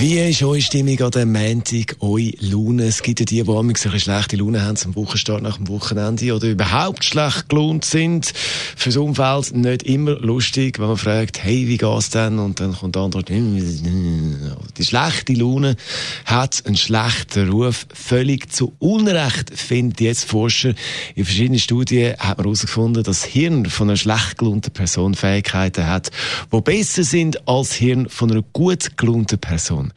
wie 0.00 0.18
ist 0.18 0.42
eure 0.42 0.62
Stimmung 0.62 0.98
an 1.02 1.10
dem 1.10 1.32
Montag, 1.32 1.96
eure 2.00 2.32
Laune? 2.40 2.84
Es 2.84 3.02
gibt 3.02 3.20
ja 3.20 3.26
die, 3.26 3.42
die 3.42 3.50
eine 3.50 4.00
schlechte 4.00 4.36
Laune 4.36 4.62
haben 4.62 4.76
zum 4.76 4.96
Wochenstart 4.96 5.42
nach 5.42 5.58
dem 5.58 5.68
Wochenende 5.68 6.34
oder 6.34 6.48
überhaupt 6.48 7.04
schlecht 7.04 7.50
gelohnt 7.50 7.84
sind. 7.84 8.32
Fürs 8.76 8.96
Umfeld 8.96 9.54
nicht 9.54 9.82
immer 9.82 10.12
lustig, 10.12 10.78
wenn 10.78 10.86
man 10.86 10.96
fragt, 10.96 11.44
hey, 11.44 11.68
wie 11.68 11.76
geht's 11.76 12.08
denn? 12.08 12.38
Und 12.38 12.60
dann 12.60 12.72
kommt 12.72 12.96
die 12.96 12.98
Antwort, 12.98 13.28
die 13.28 14.84
schlechte 14.84 15.34
Laune 15.34 15.76
hat 16.24 16.62
einen 16.64 16.78
schlechten 16.78 17.50
Ruf. 17.50 17.86
Völlig 17.92 18.50
zu 18.50 18.72
Unrecht 18.78 19.50
finden 19.54 20.02
jetzt 20.02 20.24
Forscher. 20.24 20.72
In 21.14 21.26
verschiedenen 21.26 21.60
Studien 21.60 22.16
hat 22.18 22.38
man 22.38 22.46
herausgefunden, 22.46 23.02
dass 23.02 23.20
das 23.20 23.28
Hirn 23.28 23.66
von 23.66 23.90
einer 23.90 23.98
schlecht 23.98 24.38
gelaunten 24.38 24.72
Person 24.72 25.12
Fähigkeiten 25.12 25.86
hat, 25.86 26.10
die 26.50 26.60
besser 26.62 27.04
sind 27.04 27.46
als 27.46 27.68
das 27.68 27.76
Hirn 27.76 28.08
von 28.08 28.30
einer 28.30 28.42
gut 28.54 28.96
gelaunten 28.96 29.38
Person. 29.38 29.89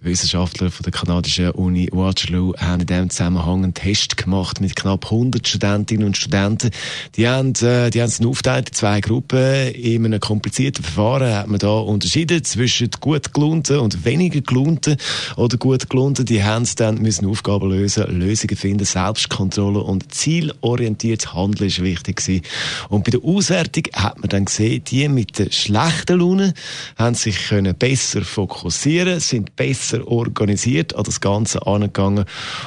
Wissenschaftler 0.00 0.70
von 0.70 0.84
der 0.84 0.92
kanadischen 0.92 1.50
Uni 1.50 1.88
Waterloo 1.92 2.54
haben 2.56 2.80
in 2.80 2.86
diesem 2.86 3.10
Zusammenhang 3.10 3.64
einen 3.64 3.74
Test 3.74 4.16
gemacht 4.16 4.60
mit 4.60 4.76
knapp 4.76 5.06
100 5.06 5.46
Studentinnen 5.46 6.06
und 6.06 6.16
Studenten. 6.16 6.70
Die 7.16 7.28
haben, 7.28 7.52
äh, 7.62 7.90
die 7.90 8.00
haben 8.00 8.08
es 8.08 8.24
aufgeteilt 8.24 8.68
in 8.68 8.74
zwei 8.74 9.00
Gruppen. 9.00 9.72
In 9.74 10.04
einem 10.04 10.20
komplizierten 10.20 10.84
Verfahren 10.84 11.34
hat 11.34 11.48
man 11.48 11.58
da 11.58 11.78
unterschieden 11.78 12.44
zwischen 12.44 12.90
gut 13.00 13.34
gelohnten 13.34 13.78
und 13.78 14.04
weniger 14.04 14.40
gelohnten 14.40 14.96
oder 15.36 15.56
gut 15.56 15.90
gelohnten. 15.90 16.24
Die 16.24 16.44
haben 16.44 16.66
dann 16.76 17.02
müssen 17.02 17.26
Aufgaben 17.26 17.68
lösen, 17.68 18.04
Lösungen 18.08 18.56
finden, 18.56 18.84
Selbstkontrolle 18.84 19.80
und 19.80 20.14
zielorientiertes 20.14 21.34
Handeln 21.34 21.68
ist 21.68 21.82
wichtig 21.82 22.16
gewesen. 22.16 22.42
Und 22.88 23.04
bei 23.04 23.10
der 23.10 23.24
Auswertung 23.24 23.84
hat 23.94 24.18
man 24.18 24.28
dann 24.28 24.44
gesehen, 24.44 24.84
die 24.84 25.08
mit 25.08 25.38
der 25.38 25.50
schlechten 25.50 26.20
Laune 26.20 26.54
haben 26.96 27.14
sich 27.14 27.48
können 27.48 27.74
besser 27.74 28.22
fokussieren, 28.22 29.20
sind 29.28 29.56
besser 29.56 30.06
organisiert 30.06 30.94
an 30.94 31.04
das 31.04 31.20
Ganze 31.20 31.66
angegangen 31.66 32.24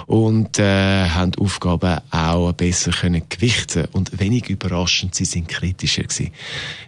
und 0.08 0.60
äh, 0.60 1.10
haben 1.10 1.32
die 1.32 1.40
Aufgaben 1.40 2.00
auch 2.12 2.52
besser 2.54 2.92
können 2.92 3.24
gewichten 3.30 3.86
und 3.92 4.20
wenig 4.20 4.50
überraschend, 4.50 5.16
sie 5.16 5.26
sind 5.26 5.48
kritischer 5.48 6.04
gewesen. 6.04 6.32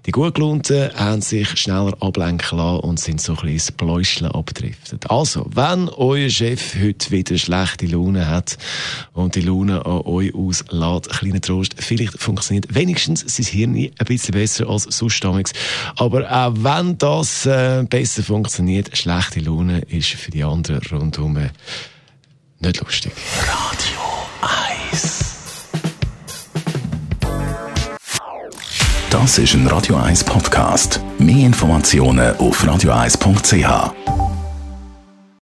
Die 0.05 0.11
gut 0.11 0.35
gelohnten 0.35 0.94
haben 0.95 1.21
sich 1.21 1.49
schneller 1.57 1.95
ablenken 2.01 2.57
lassen 2.57 2.79
und 2.81 2.99
sind 2.99 3.21
so 3.21 3.33
ein 3.33 3.35
bisschen 3.38 3.53
ins 3.53 3.71
Bläuscheln 3.71 4.31
abgedriftet. 4.31 5.09
Also, 5.09 5.49
wenn 5.53 5.89
euer 5.89 6.29
Chef 6.29 6.75
heute 6.75 7.11
wieder 7.11 7.38
schlechte 7.38 7.85
Laune 7.88 8.27
hat 8.27 8.57
und 9.13 9.35
die 9.35 9.41
Laune 9.41 9.85
an 9.85 10.01
euch 10.01 10.33
auslässt, 10.33 11.09
kleiner 11.09 11.41
Trost, 11.41 11.75
vielleicht 11.77 12.19
funktioniert 12.19 12.73
wenigstens 12.73 13.23
sein 13.27 13.45
Hirn 13.45 13.75
ein 13.75 13.91
bisschen 14.05 14.33
besser 14.33 14.69
als 14.69 14.83
sonst 14.83 15.23
Aber 15.25 16.29
auch 16.31 16.53
wenn 16.57 16.97
das 16.97 17.45
äh, 17.45 17.85
besser 17.89 18.23
funktioniert, 18.23 18.95
schlechte 18.97 19.39
Laune 19.39 19.62
ist 19.69 20.09
für 20.09 20.31
die 20.31 20.44
anderen 20.44 20.81
rundherum 20.92 21.38
nicht 22.59 22.80
lustig. 22.80 23.11
Radio 23.42 24.00
1 24.92 25.23
Das 29.09 29.38
ist 29.38 29.53
ein 29.53 29.67
Radio 29.67 29.97
1 29.97 30.23
Podcast. 30.23 31.00
Mehr 31.19 31.45
Informationen 31.45 32.36
auf 32.38 32.64
radio1.ch. 32.64 34.12